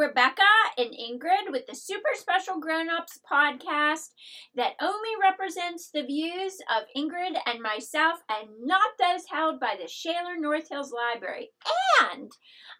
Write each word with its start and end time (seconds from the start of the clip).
Rebecca 0.00 0.42
and 0.78 0.92
Ingrid 0.92 1.52
with 1.52 1.66
the 1.66 1.74
Super 1.74 2.08
Special 2.14 2.58
Grown 2.58 2.88
Ups 2.88 3.20
podcast 3.30 4.08
that 4.54 4.72
only 4.80 5.10
represents 5.20 5.90
the 5.90 6.02
views 6.02 6.56
of 6.74 6.84
Ingrid 6.96 7.36
and 7.44 7.60
myself 7.60 8.20
and 8.30 8.48
not 8.62 8.92
those 8.98 9.26
held 9.30 9.60
by 9.60 9.74
the 9.78 9.86
Shaler 9.86 10.38
North 10.38 10.70
Hills 10.70 10.90
Library. 10.90 11.50
And 12.10 12.30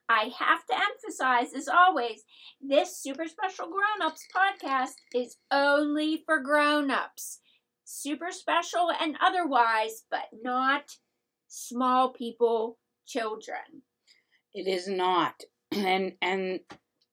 I 0.09 0.31
have 0.39 0.65
to 0.71 0.75
emphasize, 0.75 1.53
as 1.55 1.69
always, 1.69 2.23
this 2.59 2.97
Super 2.97 3.27
Special 3.27 3.67
Grown 3.67 4.01
Ups 4.03 4.27
podcast 4.35 4.95
is 5.15 5.37
only 5.51 6.23
for 6.25 6.41
grown 6.41 6.91
ups. 6.91 7.41
Super 7.85 8.31
special 8.31 8.91
and 8.99 9.17
otherwise, 9.21 10.05
but 10.11 10.29
not 10.43 10.85
small 11.49 12.15
people, 12.15 12.79
children. 13.07 13.83
It 14.55 14.67
is 14.67 14.89
not. 14.89 15.43
And 15.73 16.15
and 16.21 16.61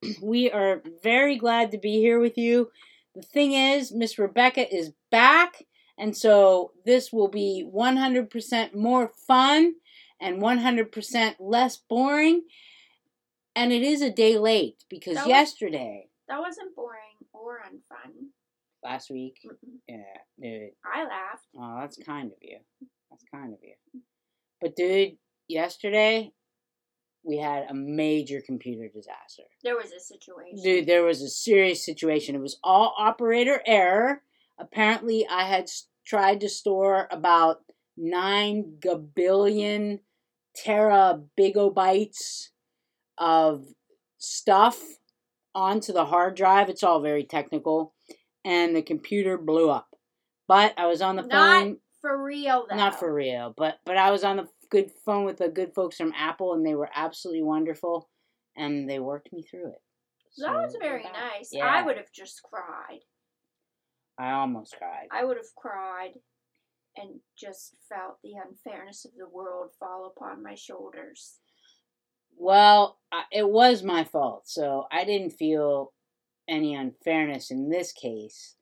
we 0.22 0.52
are 0.52 0.82
very 1.04 1.38
glad 1.38 1.72
to 1.72 1.78
be 1.78 2.00
here 2.00 2.20
with 2.20 2.38
you. 2.38 2.70
The 3.16 3.22
thing 3.22 3.54
is, 3.54 3.92
Miss 3.94 4.20
Rebecca 4.20 4.74
is 4.74 4.92
back, 5.12 5.64
and 5.98 6.16
so 6.16 6.72
this 6.86 7.12
will 7.12 7.28
be 7.30 7.68
100% 7.74 8.76
more 8.76 9.12
fun 9.28 9.74
and 10.22 10.42
100% 10.42 11.36
less 11.40 11.78
boring. 11.78 12.44
And 13.56 13.74
it 13.74 13.82
is 13.82 14.02
a 14.04 14.12
day 14.12 14.38
late 14.38 14.84
because 14.90 15.16
That 15.16 15.22
was- 15.26 15.30
yesterday, 15.30 16.10
That 16.28 16.40
wasn't 16.40 16.76
boring 16.76 17.02
or 17.34 17.60
unfun. 17.66 18.30
last 18.84 19.10
week, 19.10 19.40
Mm-mm. 19.44 19.80
yeah, 19.88 20.18
dude. 20.40 20.72
I 20.86 21.04
laughed. 21.06 21.48
Oh, 21.58 21.78
that's 21.80 21.98
kind 22.04 22.32
of 22.32 22.38
you. 22.42 22.60
That's 23.10 23.24
kind 23.34 23.54
of 23.54 23.60
you. 23.64 24.02
But 24.62 24.76
dude, 24.76 25.18
yesterday 25.48 26.34
we 27.28 27.38
had 27.38 27.66
a 27.70 27.74
major 27.74 28.42
computer 28.42 28.88
disaster. 28.88 29.44
There 29.64 29.76
was 29.76 29.92
a 29.92 30.00
situation. 30.00 30.64
Dude, 30.64 30.86
there 30.88 31.04
was 31.04 31.22
a 31.22 31.28
serious 31.28 31.84
situation. 31.86 32.36
It 32.36 32.42
was 32.42 32.58
all 32.64 32.96
operator 32.98 33.62
error. 33.66 34.22
Apparently, 34.58 35.28
I 35.30 35.44
had 35.44 35.70
tried 36.06 36.40
to 36.40 36.50
store 36.50 37.08
about 37.12 37.58
nine 37.98 38.78
gabillion 38.80 40.00
terabigobytes 40.66 42.50
of 43.18 43.66
stuff 44.18 44.80
onto 45.54 45.92
the 45.92 46.06
hard 46.06 46.36
drive. 46.36 46.70
It's 46.70 46.84
all 46.84 47.02
very 47.02 47.24
technical, 47.24 47.94
and 48.46 48.76
the 48.76 48.82
computer 48.82 49.38
blew 49.38 49.70
up. 49.70 49.90
But 50.48 50.74
I 50.78 50.86
was 50.88 51.02
on 51.02 51.18
the 51.18 51.24
Not 51.24 51.62
phone, 51.62 51.78
for 52.00 52.24
real, 52.24 52.66
though. 52.70 52.76
not 52.78 52.98
for 52.98 53.14
real, 53.14 53.54
but 53.56 53.80
but 53.86 53.98
I 53.98 54.12
was 54.12 54.24
on 54.24 54.38
the 54.38 54.48
good 54.70 54.92
phone 55.06 55.26
with 55.26 55.38
the 55.38 55.50
good 55.50 55.74
folks 55.74 55.98
from 55.98 56.14
Apple, 56.16 56.54
and 56.54 56.66
they 56.66 56.76
were 56.76 56.90
absolutely 56.94 57.44
wonderful, 57.44 58.10
and 58.56 58.90
they 58.90 59.00
worked 59.00 59.32
me 59.34 59.44
through 59.44 59.68
it. 59.70 59.82
That 60.40 60.54
was 60.54 60.76
very 60.80 61.04
nice. 61.04 61.50
Yeah. 61.52 61.66
I 61.66 61.82
would 61.82 61.98
have 61.98 62.12
just 62.12 62.44
cried. 62.44 63.00
I 64.20 64.32
almost 64.32 64.76
cried. 64.78 65.08
I 65.12 65.24
would 65.24 65.38
have 65.38 65.54
cried 65.56 66.14
and 66.96 67.20
just 67.38 67.76
felt 67.88 68.18
the 68.24 68.34
unfairness 68.34 69.06
of 69.06 69.12
the 69.18 69.30
world 69.30 69.72
fall 69.80 70.12
upon 70.16 70.44
my 70.44 70.56
shoulders. 70.56 71.40
Well, 72.36 73.00
I- 73.12 73.26
it 73.32 73.50
was 73.50 73.82
my 73.84 74.04
fault, 74.04 74.48
so 74.48 74.88
I 74.92 75.06
didn't 75.06 75.32
feel 75.32 75.94
any 76.48 76.76
unfairness 76.76 77.50
in 77.52 77.70
this 77.70 77.92
case. 77.92 78.57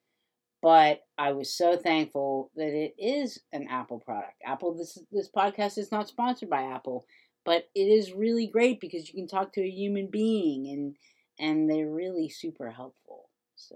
But 0.66 1.02
I 1.16 1.34
was 1.34 1.56
so 1.56 1.78
thankful 1.78 2.50
that 2.56 2.74
it 2.74 2.96
is 2.98 3.40
an 3.54 3.68
Apple 3.70 4.00
product. 4.00 4.42
Apple, 4.44 4.74
this 4.74 4.98
this 5.12 5.30
podcast 5.30 5.78
is 5.78 5.92
not 5.92 6.08
sponsored 6.08 6.50
by 6.50 6.64
Apple, 6.64 7.06
but 7.46 7.70
it 7.76 7.82
is 7.82 8.14
really 8.14 8.48
great 8.48 8.82
because 8.82 9.08
you 9.08 9.14
can 9.14 9.28
talk 9.28 9.54
to 9.54 9.62
a 9.62 9.70
human 9.70 10.08
being, 10.08 10.68
and 10.68 10.96
and 11.38 11.70
they're 11.70 11.88
really 11.88 12.30
super 12.30 12.72
helpful. 12.72 13.30
So 13.56 13.76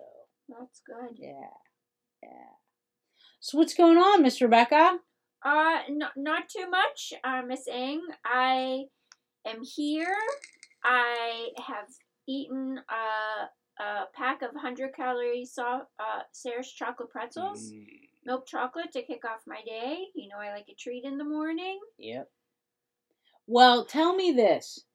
That's 0.50 0.82
good. 0.84 1.16
yeah, 1.20 1.54
yeah. 2.24 2.58
So 3.40 3.60
what's 3.60 3.76
going 3.76 4.00
on, 4.00 4.24
Miss 4.24 4.42
Rebecca? 4.42 4.98
Uh, 5.46 5.82
no, 5.90 6.08
not 6.18 6.50
too 6.50 6.68
much, 6.72 7.14
uh, 7.24 7.44
Miss 7.48 7.68
Ing. 7.68 8.02
I 8.26 8.86
am 9.46 9.62
here. 9.62 10.18
I 10.84 11.50
have 11.68 11.86
eaten 12.28 12.80
a, 12.90 13.46
a 13.80 14.06
pack 14.14 14.42
of 14.42 14.52
100 14.54 14.94
calorie 14.96 15.46
soft, 15.46 15.88
uh, 16.00 16.22
Sarah's 16.32 16.72
chocolate 16.72 17.10
pretzels, 17.10 17.72
Mm, 17.72 17.86
milk 18.26 18.46
chocolate 18.46 18.92
to 18.94 19.02
kick 19.02 19.24
off 19.26 19.42
my 19.48 19.62
day. 19.66 20.06
You 20.16 20.28
know, 20.30 20.38
I 20.38 20.52
like 20.52 20.68
a 20.70 20.76
treat 20.76 21.04
in 21.06 21.18
the 21.18 21.24
morning. 21.24 21.80
Yep. 21.98 22.30
Well, 23.48 23.86
tell 23.86 24.16
me 24.16 24.32
this. 24.32 24.86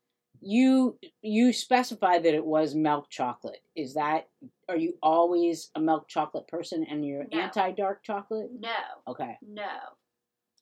You 0.47 0.99
you 1.23 1.53
specified 1.55 2.25
that 2.25 2.35
it 2.35 2.45
was 2.45 2.75
milk 2.75 3.09
chocolate. 3.09 3.63
Is 3.75 3.95
that 3.95 4.29
are 4.69 4.77
you 4.77 4.99
always 5.03 5.71
a 5.75 5.81
milk 5.81 6.07
chocolate 6.09 6.47
person 6.49 6.85
and 6.85 7.05
you're 7.07 7.25
No. 7.33 7.39
anti 7.41 7.71
dark 7.73 8.03
chocolate? 8.03 8.51
No, 8.53 8.71
Okay. 9.09 9.39
no. 9.41 9.71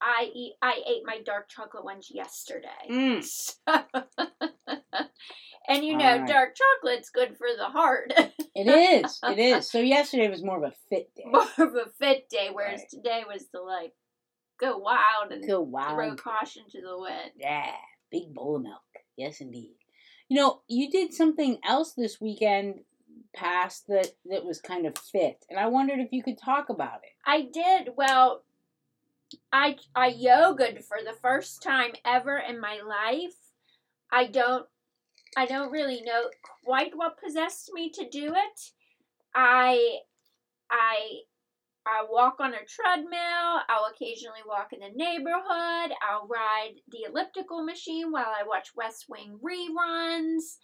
I 0.00 0.30
eat. 0.34 0.54
I 0.62 0.82
ate 0.86 1.02
my 1.04 1.20
dark 1.22 1.48
chocolate 1.48 1.84
ones 1.84 2.10
yesterday. 2.12 2.68
Mm. 2.88 3.24
So- 3.24 3.48
and 5.68 5.84
you 5.84 5.96
know, 5.96 6.04
Alright. 6.04 6.28
dark 6.28 6.56
chocolate's 6.56 7.10
good 7.10 7.36
for 7.36 7.48
the 7.56 7.66
heart. 7.66 8.12
It 8.54 8.66
is. 9.04 9.18
It 9.24 9.38
is. 9.38 9.70
So 9.70 9.78
yesterday 9.80 10.28
was 10.28 10.42
more 10.42 10.58
of 10.58 10.70
a 10.72 10.74
fit 10.88 11.14
day. 11.16 11.24
More 11.26 11.42
of 11.58 11.74
a 11.74 11.86
fit 11.98 12.28
day, 12.28 12.48
whereas 12.52 12.80
Right. 12.80 12.88
today 12.90 13.22
was 13.26 13.44
to 13.54 13.62
like 13.62 13.92
go 14.60 14.78
wild 14.78 15.32
and 15.32 15.46
Go 15.46 15.60
wild. 15.60 15.94
throw 15.94 16.14
caution 16.16 16.62
to 16.70 16.80
the 16.80 16.98
wind. 16.98 17.32
Yeah. 17.38 17.72
Big 18.10 18.34
bowl 18.34 18.56
of 18.56 18.62
milk. 18.62 18.82
Yes 19.16 19.40
indeed. 19.40 19.74
You 20.28 20.36
know, 20.36 20.60
you 20.68 20.90
did 20.90 21.12
something 21.14 21.58
else 21.66 21.92
this 21.94 22.20
weekend 22.20 22.80
past 23.34 23.86
that 23.88 24.08
that 24.26 24.44
was 24.44 24.60
kind 24.60 24.86
of 24.86 24.96
fit. 24.98 25.44
And 25.48 25.58
I 25.58 25.66
wondered 25.66 26.00
if 26.00 26.12
you 26.12 26.22
could 26.22 26.38
talk 26.38 26.68
about 26.68 27.00
it. 27.04 27.10
I 27.26 27.42
did 27.52 27.90
well. 27.96 28.42
I 29.52 29.76
I 29.94 30.12
yogaed 30.12 30.84
for 30.84 30.98
the 31.02 31.16
first 31.20 31.62
time 31.62 31.92
ever 32.04 32.36
in 32.38 32.60
my 32.60 32.80
life. 32.86 33.34
I 34.10 34.26
don't 34.26 34.66
I 35.37 35.47
don't 35.47 35.72
really 35.72 36.03
know 36.03 36.31
quite 36.65 36.93
what 36.94 37.20
possessed 37.22 37.70
me 37.72 37.91
to 37.91 38.09
do 38.09 38.34
it. 38.34 38.60
I 39.34 39.98
I 40.70 41.22
I 41.84 42.04
walk 42.09 42.37
on 42.38 42.54
a 42.54 42.65
treadmill. 42.65 43.60
I'll 43.69 43.91
occasionally 43.93 44.43
walk 44.47 44.72
in 44.72 44.81
the 44.81 44.91
neighborhood. 44.94 45.97
I'll 46.00 46.28
ride 46.28 46.75
the 46.91 47.06
elliptical 47.09 47.65
machine 47.65 48.12
while 48.12 48.28
I 48.28 48.44
watch 48.47 48.70
West 48.76 49.06
Wing 49.09 49.38
reruns. 49.43 50.59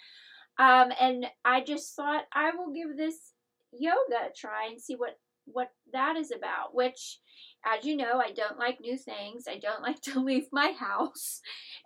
Um, 0.58 0.92
and 1.00 1.26
I 1.44 1.62
just 1.62 1.94
thought 1.96 2.24
I 2.32 2.50
will 2.50 2.72
give 2.72 2.96
this 2.96 3.32
yoga 3.72 4.28
a 4.28 4.32
try 4.36 4.66
and 4.68 4.80
see 4.80 4.94
what 4.94 5.18
what 5.44 5.70
that 5.92 6.16
is 6.16 6.30
about. 6.30 6.74
Which, 6.74 7.18
as 7.64 7.84
you 7.84 7.96
know, 7.96 8.20
I 8.20 8.32
don't 8.32 8.58
like 8.58 8.80
new 8.80 8.96
things. 8.96 9.44
I 9.48 9.58
don't 9.58 9.82
like 9.88 10.00
to 10.02 10.20
leave 10.20 10.48
my 10.52 10.72
house, 10.72 11.40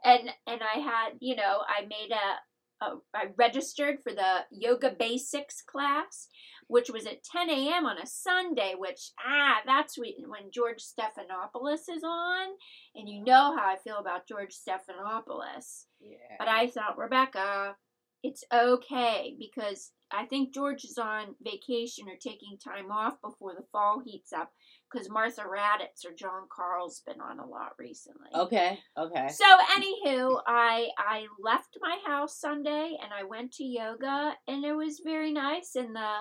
and 0.04 0.31
and 0.47 0.60
I 0.62 0.81
had 0.81 1.10
you 1.20 1.37
know 1.37 1.60
I 1.69 1.82
made 1.82 2.10
a, 2.10 2.51
a 2.82 2.97
I 3.15 3.26
registered 3.37 4.03
for 4.03 4.12
the 4.12 4.44
yoga 4.50 4.94
basics 4.98 5.62
class, 5.62 6.28
which 6.66 6.91
was 6.91 7.06
at 7.06 7.25
10 7.25 7.50
a.m. 7.50 7.87
on 7.87 7.98
a 7.98 8.06
Sunday. 8.06 8.75
Which 8.76 9.10
ah, 9.25 9.60
that's 9.66 9.97
when 9.98 10.12
when 10.26 10.50
George 10.53 10.82
Stephanopoulos 10.82 11.88
is 11.94 12.04
on, 12.04 12.48
and 12.94 13.09
you 13.09 13.25
know 13.25 13.56
how 13.56 13.70
I 13.70 13.76
feel 13.82 13.98
about 13.98 14.28
George 14.28 14.54
Stephanopoulos. 14.54 15.84
Yeah. 16.00 16.16
But 16.38 16.48
I 16.48 16.66
thought, 16.66 16.98
Rebecca, 16.98 17.76
it's 18.22 18.44
okay 18.53 19.34
because 19.38 19.93
I 20.12 20.26
think 20.26 20.54
George 20.54 20.84
is 20.84 20.99
on 20.99 21.34
vacation 21.43 22.06
or 22.09 22.16
taking 22.16 22.59
time 22.59 22.91
off 22.91 23.20
before 23.22 23.54
the 23.54 23.66
fall 23.72 24.03
heats 24.04 24.32
up 24.32 24.53
because 24.92 25.08
Martha 25.08 25.42
Raddatz 25.42 26.04
or 26.04 26.14
Jon 26.14 26.47
Karl's 26.54 27.03
been 27.06 27.20
on 27.20 27.38
a 27.38 27.47
lot 27.47 27.72
recently. 27.78 28.28
Okay. 28.34 28.78
Okay. 28.99 29.28
So, 29.28 29.44
anywho, 29.76 30.40
I 30.46 30.88
I 30.99 31.26
left 31.40 31.78
my 31.81 31.99
house 32.06 32.38
Sunday 32.38 32.96
and 33.02 33.12
I 33.12 33.25
went 33.25 33.52
to 33.52 33.64
yoga 33.64 34.34
and 34.46 34.64
it 34.64 34.75
was 34.75 35.00
very 35.05 35.32
nice. 35.32 35.75
And 35.75 35.94
the 35.94 36.19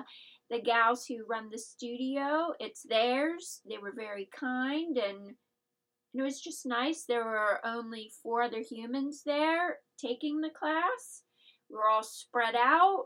the 0.49 0.61
gals 0.61 1.05
who 1.05 1.25
run 1.29 1.49
the 1.49 1.57
studio, 1.57 2.53
it's 2.59 2.83
theirs. 2.83 3.61
They 3.69 3.77
were 3.77 3.93
very 3.95 4.29
kind 4.37 4.97
and 4.97 5.35
and 6.13 6.19
it 6.19 6.23
was 6.23 6.41
just 6.41 6.65
nice. 6.65 7.05
There 7.07 7.23
were 7.23 7.65
only 7.65 8.11
four 8.21 8.41
other 8.41 8.59
humans 8.59 9.21
there 9.25 9.77
taking 9.97 10.41
the 10.41 10.49
class. 10.49 11.23
We 11.69 11.77
were 11.77 11.87
all 11.89 12.03
spread 12.03 12.55
out. 12.55 13.05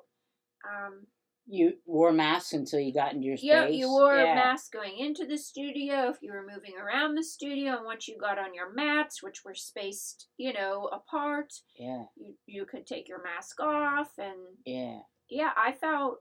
Um, 0.68 1.06
You 1.48 1.74
wore 1.86 2.12
masks 2.12 2.54
until 2.54 2.80
you 2.80 2.92
got 2.94 3.14
into 3.14 3.28
your 3.28 3.38
space. 3.38 3.70
you, 3.72 3.78
you 3.82 3.90
wore 3.90 4.16
Yeah. 4.16 4.32
a 4.32 4.36
mask 4.36 4.72
going 4.72 4.98
into 4.98 5.28
the 5.28 5.38
studio 5.38 6.10
if 6.10 6.18
you 6.22 6.32
were 6.32 6.46
moving 6.46 6.76
around 6.78 7.14
the 7.16 7.24
studio, 7.24 7.78
and 7.78 7.86
once 7.86 8.08
you 8.08 8.18
got 8.18 8.40
on 8.40 8.54
your 8.56 8.74
mats, 8.74 9.22
which 9.22 9.44
were 9.46 9.54
spaced, 9.54 10.28
you 10.38 10.54
know, 10.54 10.86
apart, 10.92 11.54
Yeah. 11.78 12.06
you 12.16 12.36
you 12.48 12.66
could 12.66 12.88
take 12.88 13.08
your 13.08 13.22
mask 13.24 13.60
off, 13.60 14.12
and 14.18 14.58
Yeah. 14.66 15.02
yeah, 15.30 15.52
I 15.56 15.72
felt 15.74 16.20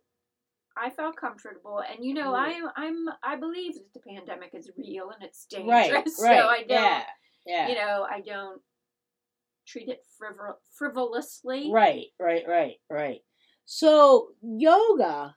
I 0.77 0.91
felt 0.91 1.17
comfortable, 1.17 1.79
and 1.79 2.05
you 2.05 2.13
know, 2.15 2.25
Cool. 2.25 2.35
I'm 2.35 2.65
I'm 2.77 3.09
I 3.23 3.37
believe 3.37 3.75
that 3.75 3.93
the 3.95 4.01
pandemic 4.01 4.51
is 4.55 4.71
real 4.77 5.09
and 5.11 5.23
it's 5.23 5.47
dangerous, 5.47 5.69
Right. 5.71 5.93
Right. 5.93 6.09
so 6.11 6.49
I 6.49 6.59
don't, 6.59 6.71
yeah. 6.71 7.05
Yeah. 7.47 7.69
you 7.69 7.75
know, 7.77 8.07
I 8.11 8.21
don't 8.21 8.61
treat 9.67 9.89
it 9.89 10.03
frivol- 10.21 10.59
frivolously. 10.77 11.71
Right, 11.73 12.07
right, 12.21 12.45
right, 12.47 12.77
right. 12.91 13.21
So 13.65 14.29
yoga, 14.43 15.37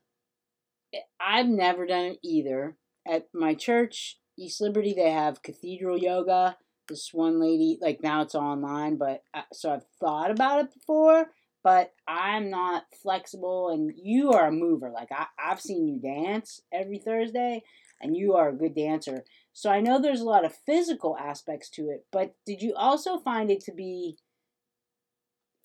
eh, 0.94 1.00
I've 1.20 1.48
never 1.48 1.86
done 1.86 2.06
it 2.06 2.20
either. 2.24 2.78
At 3.08 3.28
my 3.34 3.54
church, 3.54 4.20
East 4.38 4.62
Liberty, 4.62 4.94
they 4.94 5.12
have 5.12 5.42
cathedral 5.42 5.98
yoga. 5.98 6.58
This 6.90 7.10
one 7.14 7.40
lady, 7.40 7.78
like 7.82 8.02
now 8.02 8.22
it's 8.22 8.36
online, 8.36 8.98
but 8.98 9.24
uh, 9.34 9.42
so 9.52 9.74
I've 9.74 9.86
thought 10.00 10.32
about 10.32 10.62
it 10.62 10.74
before, 10.74 11.28
but 11.64 11.92
I'm 12.08 12.50
not 12.50 12.84
flexible. 13.02 13.70
And 13.70 13.92
you 13.96 14.32
are 14.32 14.48
a 14.48 14.52
mover. 14.52 14.90
Like 14.90 15.10
I, 15.12 15.26
I've 15.38 15.60
seen 15.60 15.88
you 15.88 16.00
dance 16.00 16.62
every 16.72 17.00
Thursday, 17.00 17.64
and 18.02 18.16
you 18.16 18.36
are 18.36 18.50
a 18.50 18.56
good 18.56 18.76
dancer. 18.76 19.24
So 19.54 19.70
I 19.70 19.82
know 19.82 20.00
there's 20.00 20.22
a 20.22 20.26
lot 20.26 20.46
of 20.46 20.56
physical 20.66 21.18
aspects 21.18 21.70
to 21.72 21.90
it, 21.90 22.06
but 22.12 22.36
did 22.46 22.62
you 22.62 22.74
also 22.76 23.20
find 23.20 23.50
it 23.50 23.62
to 23.62 23.74
be 23.74 24.18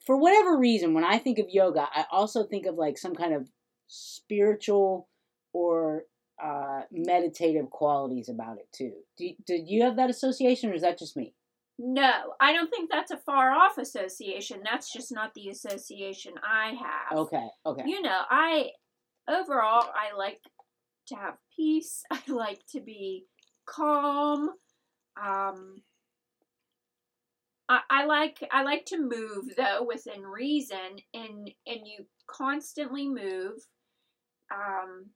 for 0.07 0.17
whatever 0.17 0.57
reason, 0.57 0.95
when 0.95 1.05
I 1.05 1.19
think 1.19 1.39
of 1.39 1.47
yoga, 1.49 1.87
I 1.95 2.05
also 2.11 2.45
think 2.45 2.67
of 2.67 2.75
like 2.75 2.99
some 2.99 3.15
kind 3.15 3.35
of 3.35 3.49
spiritual 3.87 5.09
or 5.53 6.05
uh, 6.43 6.83
meditative 6.91 7.71
qualities 7.71 8.29
about 8.29 8.59
it 8.59 8.67
too. 8.73 8.93
Do, 9.17 9.31
did 9.47 9.69
you 9.69 9.83
have 9.85 9.97
that 9.97 10.11
association, 10.11 10.71
or 10.71 10.75
is 10.75 10.83
that 10.83 10.99
just 10.99 11.17
me? 11.17 11.35
No, 11.79 12.35
I 12.41 12.53
don't 12.53 12.69
think 12.69 12.91
that's 12.91 13.11
a 13.11 13.17
far 13.17 13.53
off 13.53 13.79
association. 13.79 14.61
That's 14.65 14.93
just 14.93 15.13
not 15.13 15.35
the 15.35 15.49
association 15.49 16.35
I 16.43 16.75
have. 16.75 17.19
Okay, 17.19 17.47
okay. 17.67 17.83
You 17.87 18.03
know, 18.03 18.21
I 18.31 18.71
overall 19.29 19.89
I 19.95 20.17
like 20.17 20.41
to 21.09 21.17
have 21.17 21.35
peace. 21.57 22.03
I 22.11 22.21
like 22.29 22.61
to 22.73 22.81
be 22.81 23.27
calm. 23.67 24.51
Um, 25.23 25.83
I, 27.69 27.81
I 27.91 28.05
like 28.07 28.39
I 28.51 28.63
like 28.63 28.85
to 28.87 28.99
move 28.99 29.55
though 29.57 29.85
within 29.87 30.23
reason, 30.23 30.79
and 31.15 31.51
and 31.67 31.81
you 31.87 32.07
constantly 32.27 33.09
move. 33.09 33.55
Um, 34.53 35.07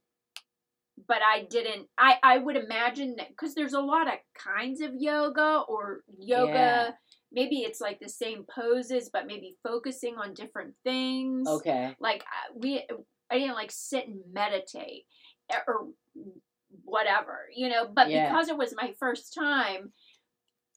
but 1.07 1.19
I 1.27 1.45
didn't. 1.51 1.89
I 1.99 2.17
I 2.23 2.39
would 2.39 2.57
imagine 2.57 3.17
that 3.19 3.29
because 3.29 3.55
there's 3.55 3.75
a 3.75 3.81
lot 3.81 4.07
of 4.07 4.15
kinds 4.35 4.81
of 4.81 4.93
yoga 4.97 5.63
or 5.69 6.01
yoga. 6.19 6.53
Yeah. 6.53 6.91
Maybe 7.33 7.57
it's 7.59 7.81
like 7.81 7.99
the 8.01 8.09
same 8.09 8.45
poses, 8.49 9.11
but 9.13 9.27
maybe 9.27 9.57
focusing 9.63 10.17
on 10.17 10.33
different 10.33 10.75
things. 10.85 11.47
Okay. 11.47 11.95
Like 12.01 12.25
we, 12.55 12.87
I 13.31 13.39
didn't 13.39 13.57
like 13.57 13.73
sit 13.73 14.07
and 14.07 14.21
meditate 14.33 15.03
eh, 15.51 15.59
or 15.67 15.89
whatever, 16.85 17.49
you 17.55 17.69
know. 17.69 17.87
But 17.93 18.09
Yeah. 18.11 18.29
because 18.31 18.49
it 18.49 18.57
was 18.57 18.75
my 18.75 18.95
first 18.99 19.35
time, 19.35 19.93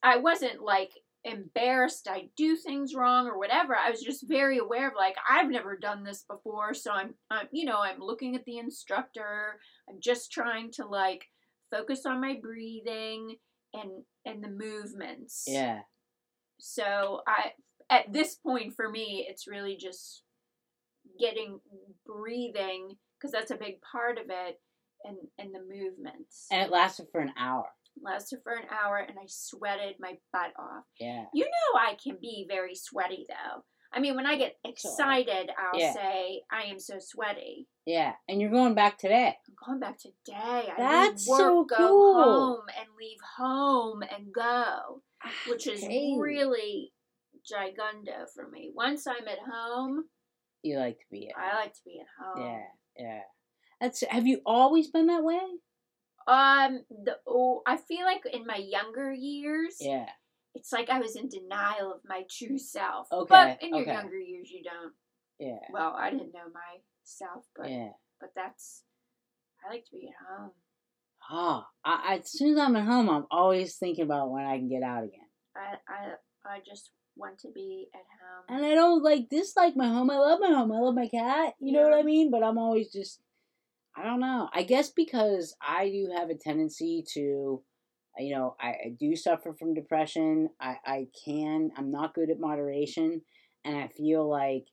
I 0.04 0.18
wasn't 0.18 0.62
like 0.62 0.92
embarrassed 1.26 2.08
I 2.10 2.30
do 2.38 2.56
things 2.56 2.96
wrong 2.96 3.28
or 3.28 3.38
whatever. 3.38 3.76
I 3.76 3.90
was 3.90 4.02
just 4.02 4.28
very 4.28 4.58
aware 4.58 4.88
of 4.88 4.94
like 4.98 5.16
I've 5.30 5.50
never 5.50 5.78
done 5.78 6.04
this 6.04 6.24
before, 6.30 6.74
so 6.74 6.92
I'm, 6.92 7.14
I'm 7.30 7.48
you 7.52 7.66
know, 7.66 7.80
I'm 7.80 8.00
looking 8.00 8.36
at 8.36 8.46
the 8.46 8.58
instructor. 8.58 9.60
I'm 9.90 9.98
just 10.02 10.32
trying 10.32 10.72
to 10.74 10.86
like 10.86 11.26
focus 11.72 12.06
on 12.06 12.22
my 12.22 12.38
breathing 12.42 13.36
and 13.74 14.04
and 14.26 14.44
the 14.44 14.50
movements. 14.50 15.44
Yeah. 15.48 15.80
So 16.60 17.22
I 17.28 17.52
at 17.90 18.12
this 18.14 18.36
point 18.36 18.74
for 18.76 18.90
me 18.90 19.28
it's 19.30 19.48
really 19.48 19.76
just 19.78 20.24
getting 21.20 21.60
breathing 22.06 22.96
because 23.18 23.32
that's 23.32 23.52
a 23.52 23.58
big 23.58 23.76
part 23.82 24.18
of 24.18 24.26
it 24.30 24.60
and 25.04 25.18
and 25.38 25.54
the 25.54 25.60
movements. 25.60 26.46
And 26.52 26.62
it 26.62 26.72
lasted 26.72 27.08
for 27.12 27.20
an 27.22 27.34
hour. 27.38 27.66
Lasted 28.04 28.40
for 28.44 28.54
an 28.54 28.66
hour 28.72 28.98
and 28.98 29.18
I 29.20 29.26
sweated 29.28 29.96
my 30.00 30.14
butt 30.34 30.52
off. 30.58 30.84
Yeah. 31.00 31.26
You 31.34 31.44
know 31.46 31.80
I 31.80 31.96
can 32.02 32.18
be 32.22 32.46
very 32.50 32.76
sweaty 32.76 33.26
though. 33.30 33.64
I 33.92 34.00
mean 34.00 34.16
when 34.16 34.26
I 34.28 34.38
get 34.38 34.56
excited 34.64 35.50
I'll 35.58 35.80
Yeah. 35.80 35.94
say 35.94 36.42
I 36.52 36.64
am 36.64 36.80
so 36.80 36.96
sweaty. 37.00 37.68
Yeah. 37.86 38.14
And 38.28 38.40
you're 38.42 38.52
going 38.52 38.76
back 38.76 38.98
today. 38.98 39.36
I'm 39.48 39.56
going 39.66 39.80
back 39.80 39.98
today. 39.98 40.72
I 40.72 40.74
That's 40.78 41.28
leave 41.28 41.32
work, 41.32 41.40
so 41.40 41.64
go 41.66 41.78
cool. 41.78 42.24
home 42.24 42.66
and 42.80 42.88
leave 43.00 43.18
home 43.38 44.02
and 44.04 44.34
go. 44.34 45.02
Ah, 45.24 45.32
which 45.48 45.68
is 45.68 45.84
Okay. 45.84 46.16
really 46.20 46.94
gigundo 47.52 48.26
for 48.34 48.48
me. 48.50 48.72
Once 48.76 49.08
I'm 49.08 49.28
at 49.28 49.40
home, 49.40 50.06
You 50.62 50.78
like 50.78 51.00
to 51.00 51.06
be. 51.12 51.32
I 51.36 51.56
like 51.56 51.74
to 51.74 51.80
be 51.86 52.00
at 52.02 52.08
home. 52.26 52.46
Yeah. 52.46 52.64
Yeah. 52.98 53.22
That's. 53.82 54.02
Have 54.10 54.28
you 54.28 54.42
always 54.46 54.90
been 54.92 55.08
that 55.08 55.24
way? 55.24 55.40
Um, 56.30 56.84
the 57.06 57.18
oh, 57.28 57.62
I 57.66 57.78
feel 57.78 58.06
like 58.06 58.22
in 58.32 58.46
my 58.46 58.58
younger 58.58 59.12
years, 59.12 59.78
Yeah. 59.80 60.06
it's 60.54 60.72
like 60.72 60.90
I 60.90 61.00
was 61.00 61.16
in 61.16 61.28
denial 61.30 61.92
of 61.94 62.02
my 62.06 62.24
true 62.30 62.60
self. 62.60 63.12
Okay, 63.12 63.28
But 63.30 63.64
in 63.64 63.70
your 63.74 63.82
okay. 63.82 63.94
younger 63.94 64.20
years, 64.20 64.50
you 64.52 64.62
don't. 64.64 64.94
Yeah. 65.40 65.60
Well, 65.72 65.96
I 65.98 66.12
didn't 66.12 66.34
know 66.34 66.48
myself, 66.54 67.46
but 67.56 67.70
Yeah. 67.70 67.92
but 68.22 68.32
that's. 68.36 68.84
I 69.66 69.70
like 69.74 69.86
to 69.86 69.92
be 69.92 70.08
at 70.08 70.16
home. 70.28 70.52
Ah, 71.32 71.68
I, 71.84 72.14
I, 72.14 72.16
as 72.20 72.32
soon 72.32 72.54
as 72.54 72.60
I'm 72.60 72.76
at 72.76 72.86
home, 72.86 73.10
I'm 73.10 73.26
always 73.30 73.76
thinking 73.76 74.06
about 74.06 74.32
when 74.32 74.46
I 74.46 74.58
can 74.58 74.70
get 74.70 74.84
out 74.84 75.04
again. 75.04 75.28
I 75.56 75.76
I 75.88 76.14
I 76.46 76.60
just 76.66 76.92
want 77.16 77.40
to 77.40 77.50
be 77.54 77.90
at 77.94 78.00
home. 78.00 78.46
And 78.58 78.66
I 78.66 78.74
don't 78.76 79.04
like 79.04 79.30
dislike 79.30 79.76
my 79.76 79.88
home. 79.88 80.10
I 80.10 80.18
love 80.18 80.40
my 80.40 80.48
home. 80.48 80.72
I 80.72 80.80
love 80.80 80.96
my 80.96 81.08
cat. 81.10 81.56
You 81.60 81.74
know 81.74 81.84
what 81.90 81.94
I 82.00 82.04
mean? 82.04 82.32
But 82.32 82.44
I'm 82.44 82.58
always 82.58 82.92
just, 82.92 83.20
I 83.96 84.04
don't 84.04 84.20
know. 84.20 84.50
I 84.54 84.64
guess 84.64 84.90
because 84.90 85.56
I 85.62 85.90
do 85.90 86.12
have 86.16 86.30
a 86.30 86.36
tendency 86.36 87.04
to, 87.14 87.62
you 88.18 88.36
know, 88.36 88.56
I, 88.60 88.68
I 88.68 88.96
do 89.00 89.16
suffer 89.16 89.54
from 89.54 89.74
depression. 89.74 90.50
I, 90.60 90.78
I 90.86 91.08
can, 91.26 91.72
I'm 91.78 91.92
not 91.92 92.14
good 92.14 92.30
at 92.30 92.40
moderation. 92.40 93.22
And 93.66 93.78
I 93.78 93.88
feel 93.90 94.30
like 94.30 94.68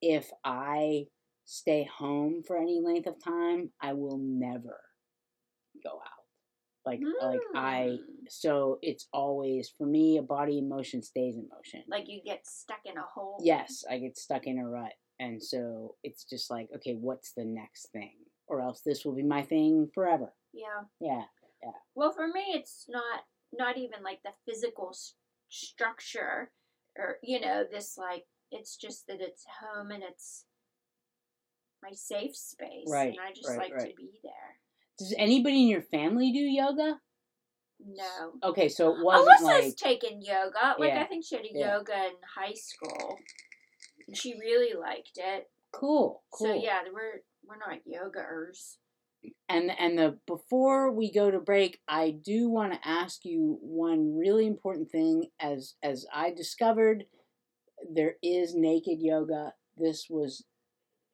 if 0.00 0.30
I 0.44 1.06
stay 1.44 1.88
home 1.92 2.42
for 2.46 2.56
any 2.56 2.80
length 2.80 3.08
of 3.08 3.22
time, 3.22 3.70
I 3.80 3.94
will 3.94 4.18
never 4.18 4.78
go 5.82 5.90
out. 5.90 6.24
Like, 6.86 7.00
like 7.20 7.40
I, 7.54 7.98
Mm. 8.00 8.30
so 8.30 8.78
it's 8.82 9.08
always, 9.12 9.68
for 9.76 9.86
me, 9.86 10.16
a 10.18 10.22
body 10.22 10.58
in 10.58 10.68
motion 10.68 11.02
stays 11.02 11.36
in 11.36 11.48
motion. 11.48 11.82
like 11.88 12.08
you 12.08 12.20
get 12.24 12.46
stuck 12.46 12.80
in 12.84 12.96
a 12.96 13.02
hole. 13.02 13.40
Yes, 13.42 13.84
I 13.90 13.98
get 13.98 14.16
stuck 14.16 14.46
in 14.46 14.58
a 14.58 14.66
rut. 14.68 14.92
And 15.18 15.42
so 15.42 15.96
it's 16.04 16.24
just 16.24 16.50
like, 16.50 16.68
okay, 16.76 16.94
what's 16.94 17.32
the 17.32 17.44
next 17.44 17.90
thing? 17.92 18.14
Or 18.48 18.60
else 18.62 18.80
this 18.80 19.04
will 19.04 19.14
be 19.14 19.22
my 19.22 19.42
thing 19.42 19.90
forever. 19.94 20.32
Yeah. 20.52 20.84
Yeah. 21.00 21.22
Yeah. 21.62 21.72
Well, 21.94 22.12
for 22.12 22.26
me, 22.26 22.44
it's 22.54 22.86
not 22.88 23.20
not 23.52 23.76
even 23.78 24.02
like 24.02 24.20
the 24.22 24.30
physical 24.46 24.90
s- 24.92 25.14
structure, 25.48 26.50
or 26.96 27.18
you 27.22 27.40
know, 27.40 27.64
this 27.70 27.96
like 27.98 28.26
it's 28.50 28.76
just 28.76 29.06
that 29.08 29.20
it's 29.20 29.44
home 29.60 29.90
and 29.90 30.02
it's 30.02 30.44
my 31.82 31.90
safe 31.92 32.34
space, 32.34 32.88
Right, 32.90 33.10
And 33.10 33.20
I 33.20 33.32
just 33.32 33.48
right, 33.48 33.58
like 33.58 33.72
right. 33.74 33.90
to 33.90 33.96
be 33.96 34.18
there. 34.22 34.58
Does 34.98 35.14
anybody 35.16 35.62
in 35.62 35.68
your 35.68 35.82
family 35.82 36.32
do 36.32 36.38
yoga? 36.40 36.98
No. 37.86 38.32
Okay, 38.42 38.68
so 38.68 38.90
it 38.96 39.04
wasn't 39.04 39.38
Alyssa's 39.40 39.66
like 39.66 39.76
taken 39.76 40.20
yoga. 40.20 40.74
Like 40.78 40.90
Yeah, 40.94 41.02
I 41.02 41.04
think 41.04 41.24
she 41.24 41.36
had 41.36 41.44
a 41.44 41.48
yeah. 41.52 41.76
yoga 41.76 41.92
in 41.92 42.12
high 42.36 42.54
school, 42.54 43.16
and 44.08 44.16
she 44.16 44.34
really 44.40 44.74
liked 44.78 45.12
it. 45.16 45.48
cool, 45.72 46.22
cool. 46.30 46.46
So 46.48 46.54
yeah, 46.54 46.80
we're 46.92 47.22
we're 47.48 47.56
not 47.58 47.80
yogaers. 47.86 48.76
And 49.48 49.70
and 49.78 49.98
the 49.98 50.18
before 50.26 50.92
we 50.92 51.12
go 51.12 51.30
to 51.30 51.40
break, 51.40 51.80
I 51.88 52.10
do 52.10 52.48
want 52.48 52.72
to 52.72 52.88
ask 52.88 53.24
you 53.24 53.58
one 53.60 54.16
really 54.16 54.46
important 54.46 54.90
thing. 54.90 55.30
As 55.40 55.74
as 55.82 56.06
I 56.14 56.30
discovered, 56.30 57.04
there 57.92 58.14
is 58.22 58.54
naked 58.54 58.98
yoga. 59.00 59.54
This 59.76 60.06
was 60.08 60.44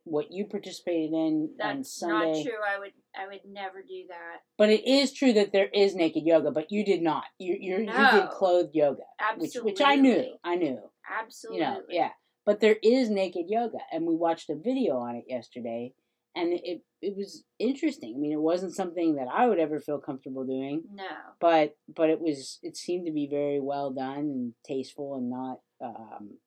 what 0.05 0.27
you 0.31 0.45
participated 0.47 1.13
in 1.13 1.51
on 1.63 1.79
That's 1.79 1.99
Sunday. 1.99 2.33
not 2.33 2.43
true. 2.43 2.53
I 2.75 2.79
would 2.79 2.93
I 3.17 3.27
would 3.27 3.41
never 3.51 3.81
do 3.81 4.05
that. 4.09 4.43
But 4.59 4.69
it 4.69 4.87
is 4.87 5.13
true 5.13 5.33
that 5.33 5.53
there 5.53 5.69
is 5.73 5.95
naked 5.95 6.25
yoga, 6.25 6.51
but 6.51 6.71
you 6.71 6.85
did 6.85 7.03
not. 7.03 7.25
You 7.39 7.57
you 7.59 7.79
you 7.79 7.87
did 7.87 8.29
clothed 8.31 8.75
yoga, 8.75 9.03
which 9.37 9.49
Absolutely. 9.57 9.73
which 9.73 9.81
I 9.81 9.97
knew. 9.97 10.37
I 10.45 10.57
knew. 10.57 10.79
Absolutely. 11.21 11.61
You 11.61 11.65
know, 11.65 11.83
yeah. 11.89 12.11
But 12.45 12.61
there 12.61 12.77
is 12.83 13.09
naked 13.09 13.47
yoga, 13.49 13.79
and 13.91 14.07
we 14.07 14.15
watched 14.15 14.51
a 14.51 14.55
video 14.55 14.99
on 14.99 15.17
it 15.17 15.25
yesterday, 15.27 15.95
and 16.35 16.53
it 16.53 16.83
it 17.01 17.17
was 17.17 17.45
interesting. 17.59 18.15
I 18.17 18.19
mean, 18.19 18.33
it 18.33 18.41
wasn't 18.41 18.75
something 18.75 19.17
that 19.17 19.29
I 19.33 19.47
would 19.47 19.59
ever 19.59 19.79
feel 19.81 19.99
comfortable 19.99 20.45
doing, 20.45 20.83
No. 20.93 21.05
but 21.41 21.77
but 21.95 22.11
it 22.11 22.21
was 22.21 22.59
it 22.63 22.77
seemed 22.77 23.07
to 23.07 23.13
be 23.13 23.27
very 23.27 23.61
well 23.61 23.91
done 23.91 24.19
and 24.19 24.55
tasteful 24.67 25.17
and 25.17 25.31
not 25.31 25.61
um 25.81 26.39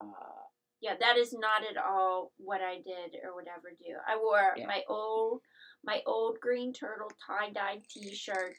uh 0.00 0.42
Yeah, 0.80 0.94
that 0.98 1.16
is 1.16 1.32
not 1.32 1.62
at 1.70 1.76
all 1.76 2.32
what 2.38 2.60
I 2.60 2.76
did 2.76 3.16
or 3.22 3.34
would 3.36 3.46
ever 3.48 3.70
do. 3.78 3.94
I 4.08 4.16
wore 4.16 4.54
Yeah. 4.56 4.66
my 4.66 4.82
old 4.88 5.40
my 5.84 6.02
old 6.06 6.38
green 6.40 6.72
turtle 6.72 7.10
tie 7.26 7.50
dye 7.50 7.82
T 7.88 8.14
shirt 8.14 8.56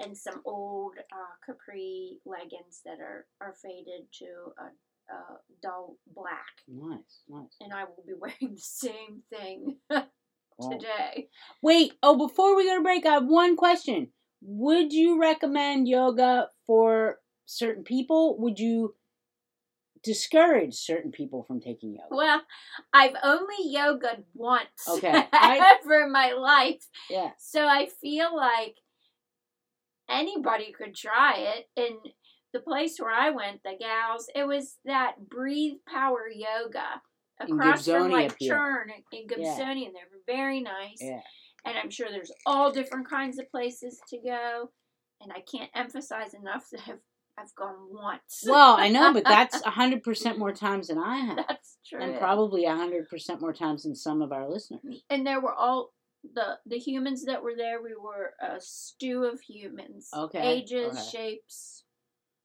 and 0.00 0.16
some 0.16 0.40
old 0.44 0.94
uh, 0.98 1.34
capri 1.44 2.18
leggings 2.24 2.82
that 2.84 3.00
are 3.00 3.26
are 3.40 3.54
faded 3.62 4.06
to 4.20 4.26
a, 4.58 4.70
a 5.10 5.36
dull 5.62 5.96
black, 6.14 6.46
nice 6.68 7.22
nice. 7.28 7.56
and 7.60 7.72
I 7.72 7.84
will 7.84 8.04
be 8.06 8.12
wearing 8.18 8.54
the 8.54 8.60
same 8.60 9.22
thing 9.30 9.76
today. 10.70 11.28
Wait, 11.62 11.92
oh, 12.02 12.16
before 12.28 12.56
we 12.56 12.66
go 12.66 12.76
to 12.76 12.82
break, 12.82 13.06
I 13.06 13.14
have 13.14 13.26
one 13.26 13.56
question. 13.56 14.08
Would 14.42 14.92
you 14.92 15.20
recommend 15.20 15.88
yoga 15.88 16.48
for 16.66 17.18
certain 17.46 17.82
people? 17.84 18.38
Would 18.38 18.58
you 18.58 18.94
discourage 20.04 20.74
certain 20.74 21.10
people 21.10 21.42
from 21.42 21.60
taking 21.60 21.94
yoga? 21.94 22.06
Well, 22.10 22.42
I've 22.92 23.16
only 23.22 23.74
yogaed 23.74 24.24
once 24.34 24.68
Okay, 24.88 25.10
I- 25.32 25.78
ever 25.82 26.02
in 26.04 26.12
my 26.12 26.32
life. 26.32 26.86
Yeah. 27.10 27.30
So 27.38 27.66
I 27.66 27.88
feel 28.00 28.34
like 28.36 28.76
anybody 30.08 30.72
could 30.72 30.94
try 30.94 31.34
it. 31.56 31.68
And 31.76 31.96
the 32.52 32.60
place 32.60 32.98
where 32.98 33.10
I 33.12 33.30
went, 33.30 33.62
the 33.62 33.74
gals, 33.78 34.28
it 34.34 34.46
was 34.46 34.76
that 34.84 35.28
breathe 35.28 35.78
power 35.86 36.28
yoga 36.34 37.02
across 37.40 37.86
from 37.86 38.10
like. 38.10 38.38
Churn 38.38 38.90
in 38.90 39.26
Yeah. 39.38 39.60
And 39.60 39.78
they 39.78 39.84
were 39.84 40.22
very 40.26 40.60
nice. 40.60 40.98
Yeah. 41.00 41.20
And 41.64 41.76
I'm 41.76 41.90
sure 41.90 42.08
there's 42.10 42.32
all 42.46 42.72
different 42.72 43.08
kinds 43.08 43.38
of 43.38 43.50
places 43.50 44.00
to 44.10 44.18
go. 44.18 44.70
And 45.20 45.32
I 45.32 45.40
can't 45.40 45.70
emphasize 45.74 46.32
enough 46.34 46.66
that 46.70 46.80
I've, 46.88 47.00
I've 47.38 47.54
gone 47.56 47.74
once. 47.90 48.44
Well, 48.46 48.76
I 48.78 48.88
know, 48.88 49.12
but 49.12 49.24
that's 49.24 49.60
hundred 49.64 50.02
percent 50.02 50.38
more 50.38 50.52
times 50.52 50.88
than 50.88 50.98
I 50.98 51.16
have, 51.18 51.36
that's 51.48 51.78
true. 51.86 52.00
and 52.00 52.18
probably 52.18 52.64
hundred 52.64 53.08
percent 53.08 53.40
more 53.40 53.52
times 53.52 53.82
than 53.82 53.94
some 53.96 54.22
of 54.22 54.32
our 54.32 54.48
listeners. 54.48 55.02
and 55.10 55.26
there 55.26 55.40
were 55.40 55.52
all 55.54 55.90
the 56.34 56.58
the 56.66 56.78
humans 56.78 57.24
that 57.24 57.42
were 57.42 57.54
there. 57.56 57.82
We 57.82 57.94
were 58.00 58.32
a 58.40 58.60
stew 58.60 59.24
of 59.24 59.40
humans, 59.40 60.08
Okay, 60.16 60.40
ages, 60.40 60.92
okay. 60.92 61.02
shapes. 61.10 61.84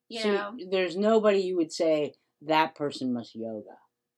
You 0.09 0.21
so 0.21 0.31
know, 0.31 0.51
there's 0.69 0.97
nobody 0.97 1.39
you 1.39 1.55
would 1.57 1.71
say 1.71 2.13
that 2.41 2.75
person 2.75 3.13
must 3.13 3.35
yoga. 3.35 3.77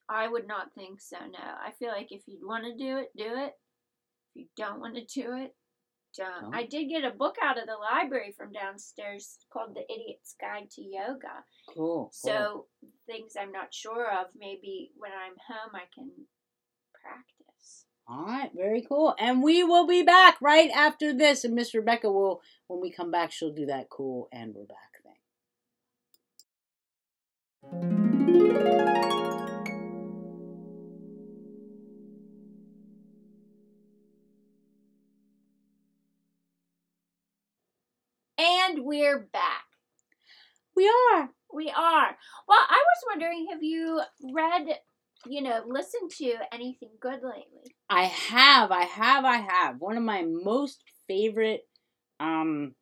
I 0.09 0.27
would 0.27 0.47
not 0.47 0.73
think 0.75 1.01
so. 1.01 1.17
No, 1.17 1.39
I 1.39 1.71
feel 1.79 1.89
like 1.89 2.11
if 2.11 2.21
you 2.27 2.39
want 2.47 2.65
to 2.65 2.77
do 2.77 2.97
it, 2.97 3.09
do 3.17 3.23
it. 3.25 3.53
If 4.33 4.35
you 4.35 4.45
don't 4.55 4.79
want 4.79 4.95
to 4.95 5.05
do 5.05 5.35
it, 5.35 5.55
don't. 6.15 6.55
I 6.55 6.65
did 6.65 6.89
get 6.89 7.03
a 7.03 7.15
book 7.15 7.35
out 7.43 7.57
of 7.57 7.65
the 7.65 7.75
library 7.75 8.33
from 8.37 8.51
downstairs 8.51 9.37
called 9.51 9.75
The 9.75 9.81
Idiot's 9.91 10.35
Guide 10.39 10.69
to 10.71 10.81
Yoga. 10.81 11.43
Cool. 11.67 11.75
cool. 11.75 12.09
So 12.13 12.65
things 13.07 13.33
I'm 13.39 13.51
not 13.51 13.73
sure 13.73 14.09
of, 14.11 14.27
maybe 14.37 14.91
when 14.97 15.11
I'm 15.11 15.35
home 15.47 15.71
I 15.73 15.85
can 15.93 16.11
practice. 16.93 17.85
All 18.07 18.25
right, 18.25 18.51
very 18.55 18.85
cool. 18.87 19.15
And 19.19 19.41
we 19.41 19.63
will 19.63 19.87
be 19.87 20.03
back 20.03 20.37
right 20.41 20.69
after 20.69 21.11
this. 21.11 21.43
And 21.43 21.55
Miss 21.55 21.73
Rebecca 21.73 22.11
will, 22.11 22.41
when 22.67 22.79
we 22.79 22.91
come 22.91 23.09
back, 23.11 23.31
she'll 23.31 23.53
do 23.53 23.65
that 23.65 23.89
cool 23.89 24.29
and 24.31 24.53
we're 24.53 24.65
back. 24.65 24.77
And 38.37 38.85
we're 38.85 39.19
back. 39.31 39.63
We 40.75 40.87
are. 40.87 41.29
We 41.53 41.69
are. 41.69 42.17
Well, 42.47 42.59
I 42.69 42.83
was 42.83 43.03
wondering, 43.07 43.47
have 43.51 43.63
you 43.63 44.01
read, 44.33 44.67
you 45.25 45.41
know, 45.41 45.61
listened 45.67 46.11
to 46.17 46.35
anything 46.51 46.89
good 46.99 47.21
lately? 47.23 47.75
I 47.89 48.03
have, 48.03 48.71
I 48.71 48.83
have, 48.83 49.25
I 49.25 49.37
have. 49.37 49.79
One 49.79 49.97
of 49.97 50.03
my 50.03 50.23
most 50.27 50.83
favorite, 51.07 51.61
um, 52.19 52.75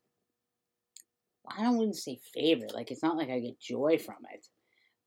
I 1.48 1.62
don't 1.62 1.78
wouldn't 1.78 1.98
say 1.98 2.20
favorite, 2.34 2.74
like 2.74 2.90
it's 2.90 3.04
not 3.04 3.18
like 3.18 3.30
I 3.30 3.40
get 3.40 3.60
joy 3.60 3.98
from 3.98 4.18
it. 4.34 4.48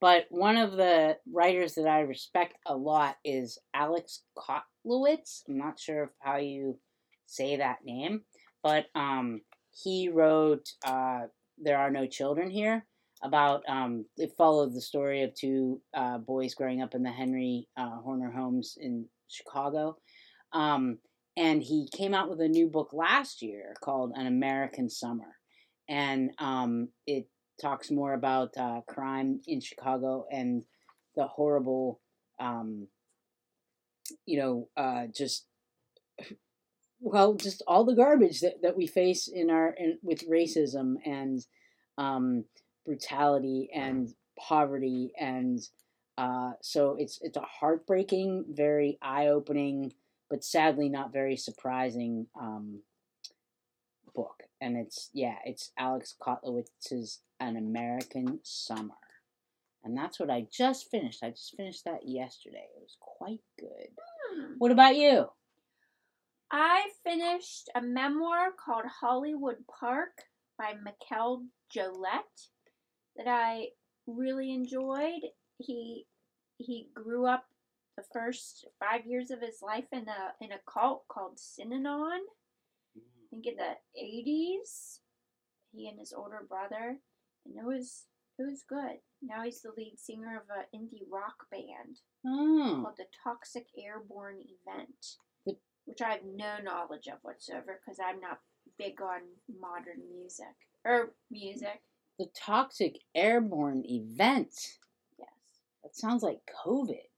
But 0.00 0.26
one 0.29 0.57
of 0.57 0.73
the 0.73 1.17
writers 1.33 1.75
that 1.75 1.87
I 1.87 2.00
respect 2.00 2.55
a 2.67 2.76
lot 2.76 3.17
is 3.25 3.59
Alex 3.75 4.23
Kotlowitz. 4.37 5.43
I'm 5.49 5.59
not 5.59 5.81
sure 5.81 6.05
of 6.05 6.11
how 6.21 6.37
you 6.37 6.79
say 7.26 7.57
that 7.57 7.79
name, 7.85 8.23
but 8.62 8.87
um, 8.95 9.41
he 9.73 10.09
wrote 10.09 10.69
uh, 10.85 11.23
"There 11.59 11.79
Are 11.79 11.91
No 11.91 12.07
Children 12.07 12.50
Here." 12.50 12.85
About 13.23 13.62
um, 13.67 14.05
it 14.19 14.33
followed 14.37 14.75
the 14.75 14.81
story 14.83 15.23
of 15.23 15.35
two 15.35 15.81
uh, 15.95 16.19
boys 16.19 16.55
growing 16.55 16.83
up 16.83 16.95
in 16.95 17.03
the 17.03 17.11
Henry 17.11 17.67
uh, 17.76 17.97
Horner 17.97 18.31
homes 18.31 18.76
in 18.79 19.07
Chicago, 19.29 19.97
um, 20.53 20.99
and 21.35 21.62
he 21.62 21.88
came 21.97 22.12
out 22.12 22.29
with 22.29 22.43
a 22.43 22.49
new 22.49 22.69
book 22.69 22.91
last 22.93 23.41
year 23.41 23.75
called 23.83 24.12
"An 24.15 24.26
American 24.26 24.91
Summer," 24.91 25.38
and 25.88 26.31
um, 26.38 26.88
it 27.07 27.26
talks 27.61 27.91
more 27.91 28.13
about 28.13 28.57
uh, 28.57 28.81
crime 28.87 29.41
in 29.47 29.61
Chicago 29.61 30.27
and 30.31 30.63
the 31.15 31.27
horrible, 31.27 32.01
um, 32.39 32.89
you 34.27 34.39
know, 34.39 34.69
uh, 34.77 35.07
just 35.07 35.47
well, 37.01 37.35
just 37.35 37.63
all 37.67 37.85
the 37.85 37.95
garbage 37.95 38.41
that, 38.41 38.63
that 38.63 38.77
we 38.77 38.87
face 38.87 39.29
in 39.29 39.51
our 39.51 39.71
in, 39.71 39.99
with 40.03 40.29
racism 40.29 40.95
and 41.05 41.45
um, 41.99 42.45
brutality 42.85 43.71
and 43.75 44.15
poverty 44.39 45.13
and 45.19 45.61
uh, 46.19 46.53
so 46.63 46.97
it's 46.99 47.19
it's 47.23 47.37
a 47.37 47.43
heartbreaking, 47.43 48.47
very 48.49 48.99
eye 49.03 49.27
opening, 49.27 49.93
but 50.31 50.45
sadly 50.45 50.89
not 50.89 51.13
very 51.13 51.37
surprising 51.37 52.27
um, 52.41 52.81
book. 54.15 54.46
And 54.61 54.77
it's 54.77 55.11
yeah, 55.13 55.37
it's 55.45 55.73
Alex 55.79 56.15
Kotlowitz's 56.21 57.21
An 57.41 57.57
American 57.57 58.41
Summer. 58.43 58.95
And 59.85 59.97
that's 59.97 60.19
what 60.19 60.31
I 60.31 60.49
just 60.51 60.91
finished. 60.91 61.23
I 61.23 61.31
just 61.31 61.55
finished 61.57 61.85
that 61.85 62.01
yesterday. 62.09 62.67
It 62.77 62.83
was 62.83 62.97
quite 63.01 63.43
good. 63.59 63.89
Hmm. 64.35 64.55
What 64.59 64.73
about 64.73 64.97
you? 64.97 65.27
I 66.51 66.89
finished 67.05 67.69
a 67.75 67.83
memoir 67.83 68.49
called 68.53 68.85
Hollywood 69.01 69.59
Park 69.69 70.23
by 70.59 70.75
Mikel 70.83 71.45
Jollett 71.75 72.49
that 73.17 73.29
I 73.29 73.69
really 74.07 74.53
enjoyed. 74.53 75.23
He 75.59 76.07
he 76.59 76.89
grew 76.95 77.27
up 77.27 77.45
the 77.97 78.05
first 78.13 78.67
five 78.79 79.07
years 79.07 79.31
of 79.31 79.41
his 79.41 79.61
life 79.63 79.87
in 79.93 80.07
a 80.09 80.45
in 80.45 80.53
a 80.53 80.61
cult 80.71 81.05
called 81.09 81.39
Synanon. 81.39 82.21
Think 83.43 83.47
in 83.49 83.57
the 83.57 84.00
eighties. 84.00 85.00
He 85.75 85.88
and 85.88 85.99
his 85.99 86.14
older 86.14 86.40
brother, 86.49 86.97
and 87.45 87.55
it 87.59 87.64
was 87.66 88.07
it 88.38 88.43
was 88.50 88.62
good. 88.66 88.99
Now 89.23 89.43
he's 89.45 89.61
the 89.61 89.73
lead 89.76 89.99
singer 89.99 90.37
of 90.37 90.45
an 90.49 90.64
indie 90.75 91.05
rock 91.11 91.47
band 91.50 91.99
Oh, 92.26 92.81
called 92.83 92.97
the 92.97 93.05
Toxic 93.25 93.66
Airborne 93.78 94.38
Event, 94.40 95.16
The- 95.45 95.59
which 95.85 96.00
I 96.00 96.12
have 96.12 96.25
no 96.25 96.59
knowledge 96.62 97.09
of 97.09 97.19
whatsoever 97.23 97.78
because 97.85 97.99
I'm 98.02 98.21
not 98.21 98.40
big 98.78 99.00
on 99.02 99.21
modern 99.61 100.00
music 100.11 100.55
or 100.85 101.14
music. 101.31 101.83
the 102.19 102.26
Toxic 102.35 103.00
Airborne 103.14 103.83
Event. 103.85 104.78
Yes. 105.19 105.28
That 105.83 105.95
sounds 105.95 106.23
like 106.23 106.40
COVID. 106.64 107.09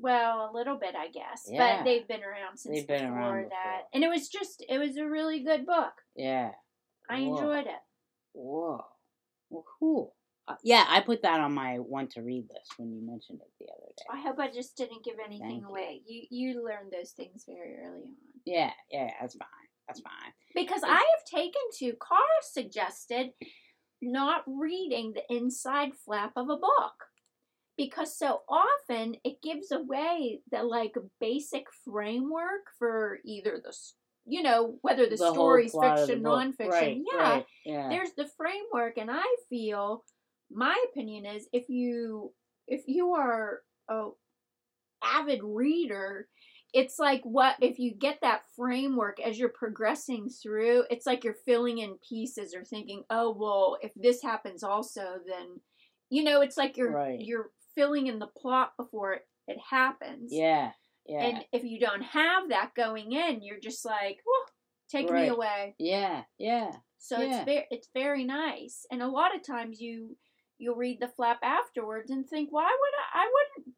Well, 0.00 0.50
a 0.50 0.52
little 0.56 0.76
bit, 0.78 0.94
I 0.96 1.08
guess, 1.08 1.46
Yeah. 1.50 1.78
but 1.78 1.84
they've 1.84 2.06
been 2.06 2.22
around 2.22 2.58
since 2.58 2.74
They've 2.76 2.86
been 2.86 3.04
before 3.06 3.18
around 3.18 3.50
that, 3.50 3.50
before. 3.50 3.88
and 3.94 4.04
it 4.04 4.08
was 4.08 4.28
just 4.28 4.64
it 4.68 4.78
was 4.78 4.96
a 4.96 5.04
really 5.06 5.40
good 5.42 5.66
book. 5.66 5.92
Yeah. 6.16 6.52
I 7.10 7.22
Whoa. 7.22 7.36
enjoyed 7.36 7.66
it. 7.66 7.82
Whoa. 8.34 8.84
Well, 9.50 9.64
cool. 9.78 10.14
Uh, 10.46 10.56
yeah, 10.62 10.84
I 10.88 11.00
put 11.00 11.22
that 11.22 11.40
on 11.40 11.52
my 11.54 11.78
want 11.78 12.10
to 12.12 12.22
read 12.22 12.46
list 12.52 12.72
when 12.78 12.92
you 12.92 13.00
mentioned 13.06 13.40
it 13.42 13.50
the 13.58 13.66
other 13.72 13.92
day. 13.96 14.04
I 14.10 14.20
hope 14.22 14.38
I 14.38 14.50
just 14.50 14.76
didn't 14.76 15.04
give 15.04 15.16
anything 15.24 15.60
Thank 15.62 15.66
away. 15.66 16.02
You 16.06 16.22
you 16.30 16.64
learned 16.64 16.90
those 16.92 17.10
things 17.12 17.44
very 17.46 17.76
early 17.78 18.02
on. 18.04 18.14
Yeah, 18.46 18.72
yeah, 18.90 19.10
that's 19.20 19.34
fine. 19.36 19.48
That's 19.86 20.00
fine. 20.00 20.32
Because 20.54 20.82
It's- 20.82 20.90
I 20.90 21.00
have 21.00 21.24
taken 21.26 21.60
to, 21.78 21.92
Cara 21.96 22.42
suggested 22.42 23.32
not 24.00 24.44
reading 24.46 25.12
the 25.12 25.24
inside 25.34 25.94
flap 25.96 26.32
of 26.36 26.48
a 26.50 26.56
book. 26.56 27.07
Because 27.78 28.18
so 28.18 28.42
often 28.48 29.14
it 29.24 29.40
gives 29.42 29.72
away 29.72 30.40
the 30.50 30.62
like 30.62 30.94
basic 31.20 31.64
framework 31.84 32.66
for 32.78 33.20
either 33.24 33.58
the, 33.64 33.74
you 34.26 34.42
know, 34.42 34.76
whether 34.82 35.08
the, 35.08 35.16
whole 35.16 35.32
story's 35.32 35.72
the 35.72 35.80
fiction, 35.80 36.22
nonfiction. 36.22 36.70
Right, 36.70 37.00
yeah, 37.12 37.30
right, 37.30 37.46
yeah. 37.64 37.88
there's 37.88 38.12
the 38.16 38.28
framework, 38.36 38.98
and 38.98 39.10
I 39.10 39.24
feel, 39.48 40.04
my 40.50 40.76
opinion 40.90 41.24
is, 41.24 41.48
if 41.52 41.70
you 41.70 42.32
if 42.66 42.82
you 42.86 43.14
are 43.14 43.60
a 43.88 44.08
avid 45.02 45.40
reader, 45.42 46.28
it's 46.74 46.98
like 46.98 47.22
what 47.22 47.56
if 47.60 47.78
you 47.78 47.94
get 47.94 48.18
that 48.20 48.42
framework 48.54 49.20
as 49.20 49.38
you're 49.38 49.48
progressing 49.48 50.28
through 50.28 50.84
it's 50.90 51.06
like 51.06 51.24
you're 51.24 51.36
filling 51.46 51.78
in 51.78 51.96
pieces 52.06 52.54
or 52.54 52.62
thinking 52.62 53.02
oh 53.10 53.34
well 53.38 53.78
if 53.80 53.92
this 53.96 54.22
happens 54.22 54.62
also 54.62 55.16
then 55.26 55.60
you 56.10 56.22
know 56.22 56.42
it's 56.42 56.56
like 56.56 56.76
you're 56.76 56.92
Right. 56.92 57.20
you're 57.20 57.50
filling 57.78 58.08
in 58.08 58.18
the 58.18 58.26
plot 58.26 58.72
before 58.76 59.12
it, 59.12 59.22
it 59.46 59.58
happens 59.70 60.32
Yeah, 60.32 60.72
yeah, 61.06 61.24
and 61.26 61.44
if 61.52 61.62
you 61.62 61.78
don't 61.78 62.02
have 62.02 62.48
that 62.48 62.72
going 62.74 63.12
in 63.12 63.40
you're 63.42 63.60
just 63.60 63.84
like 63.84 64.18
"Whew, 64.24 64.44
take 64.90 65.10
me 65.10 65.28
away 65.28 65.76
yeah, 65.78 66.22
yeah. 66.38 66.72
so 66.98 67.20
Yeah. 67.20 67.26
it's 67.26 67.44
very 67.44 67.66
it's 67.70 67.88
very 67.94 68.24
nice 68.24 68.84
and 68.90 69.00
a 69.02 69.08
lot 69.08 69.34
of 69.36 69.46
times 69.46 69.80
you 69.80 70.16
you'll 70.58 70.74
read 70.74 70.98
the 71.00 71.08
flap 71.08 71.38
afterwards 71.42 72.10
and 72.10 72.28
think 72.28 72.48
why 72.50 72.64
would 72.64 72.94
i 73.14 73.22
i 73.22 73.30
wouldn't 73.32 73.76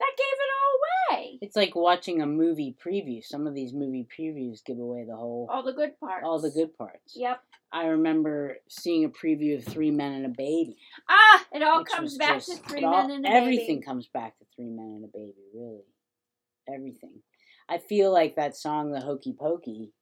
That 0.00 0.12
gave 0.16 0.26
it 0.32 0.50
all 0.58 1.16
away. 1.18 1.38
It's 1.42 1.56
like 1.56 1.74
watching 1.76 2.22
a 2.22 2.26
movie 2.26 2.74
preview. 2.84 3.22
Some 3.24 3.46
of 3.46 3.54
these 3.54 3.72
movie 3.74 4.08
previews 4.18 4.64
give 4.64 4.78
away 4.78 5.04
the 5.06 5.14
whole, 5.14 5.46
All 5.50 5.62
the 5.62 5.72
good 5.74 5.98
parts. 6.00 6.24
all 6.24 6.40
the 6.40 6.50
good 6.50 6.76
parts. 6.76 7.14
Yep. 7.16 7.40
I 7.72 7.84
remember 7.86 8.56
seeing 8.68 9.04
a 9.04 9.08
preview 9.10 9.58
of 9.58 9.64
Three 9.64 9.90
Men 9.92 10.12
and 10.12 10.26
a 10.26 10.30
Baby. 10.30 10.76
Ah, 11.08 11.46
it 11.52 11.62
all 11.62 11.84
comes 11.84 12.16
back 12.18 12.36
just- 12.38 12.50
to 12.50 12.56
three 12.68 12.82
all- 12.82 12.92
men 13.06 13.10
and 13.10 13.24
a 13.26 13.28
Everything 13.28 13.44
baby. 13.44 13.56
Everything 13.62 13.82
comes 13.82 14.08
back 14.08 14.38
to 14.38 14.44
Three 14.56 14.70
Men 14.70 14.86
and 14.86 15.04
a 15.04 15.08
Baby, 15.08 15.44
really. 15.54 15.84
Everything. 16.68 17.22
I 17.68 17.78
feel 17.78 18.10
like 18.12 18.34
that 18.36 18.56
song, 18.56 18.90
The 18.90 19.00
Hokey 19.00 19.34
Pokey, 19.38 19.92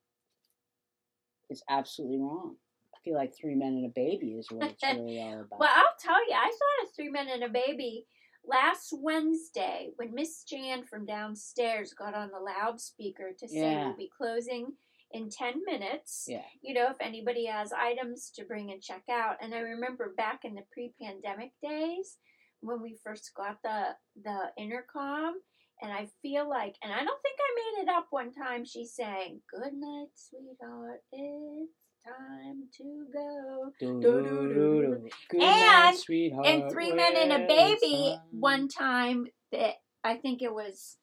is 1.50 1.62
absolutely 1.68 2.18
wrong. 2.18 2.56
I 2.94 2.98
feel 3.04 3.14
like 3.14 3.34
Three 3.34 3.54
Men 3.54 3.74
and 3.74 3.86
a 3.86 3.92
Baby 3.94 4.34
is 4.38 4.48
what 4.50 4.70
it's 4.70 4.82
really 4.84 5.20
all 5.20 5.40
about. 5.40 5.58
Well, 5.60 5.70
I'll 5.72 5.96
tell 5.98 6.26
you, 6.28 6.34
I 6.34 6.50
saw 6.50 6.86
a 6.86 6.92
three 6.94 7.08
men 7.10 7.28
and 7.28 7.42
a 7.44 7.48
baby 7.48 8.06
last 8.48 8.92
Wednesday 8.92 9.90
when 9.96 10.14
Miss 10.14 10.42
Jan 10.44 10.84
from 10.84 11.04
downstairs 11.06 11.92
got 11.92 12.14
on 12.14 12.30
the 12.30 12.38
loudspeaker 12.40 13.32
to 13.38 13.48
say 13.48 13.72
Yeah. 13.72 13.86
we'll 13.88 13.96
be 13.96 14.10
closing 14.16 14.72
in 15.12 15.30
10 15.30 15.64
minutes. 15.64 16.24
yeah. 16.28 16.42
You 16.62 16.74
know, 16.74 16.90
if 16.90 16.96
anybody 17.00 17.46
has 17.46 17.72
items 17.72 18.30
to 18.36 18.44
bring 18.44 18.70
and 18.72 18.82
check 18.82 19.02
out. 19.10 19.36
And 19.40 19.54
I 19.54 19.58
remember 19.60 20.14
back 20.16 20.44
in 20.44 20.54
the 20.54 20.64
pre 20.72 20.92
pandemic 21.00 21.52
days 21.62 22.16
when 22.60 22.82
we 22.82 22.98
first 23.04 23.30
got 23.34 23.58
the, 23.62 23.96
the 24.22 24.50
intercom. 24.56 25.34
And 25.80 25.92
I 25.92 26.08
feel 26.22 26.48
like, 26.48 26.74
and 26.82 26.92
I 26.92 27.04
don't 27.04 27.22
think 27.22 27.38
I 27.38 27.54
made 27.76 27.82
it 27.84 27.88
up 27.88 28.08
one 28.10 28.32
time, 28.32 28.64
she 28.64 28.84
sang, 28.84 29.40
Good 29.48 29.74
night, 29.74 30.08
sweetheart, 30.16 31.02
it's 31.12 31.70
time 32.16 32.64
to 32.76 33.06
go. 33.12 33.72
And 33.80 35.40
night, 35.40 35.96
sweetheart. 35.96 36.46
and 36.46 36.70
Three 36.70 36.92
Men 36.92 37.16
and 37.16 37.32
a 37.32 37.46
Baby 37.46 38.16
time? 38.16 38.20
one 38.30 38.68
time 38.68 39.26
that 39.52 39.74
I 40.04 40.16
think 40.16 40.42
it 40.42 40.52
was 40.52 40.96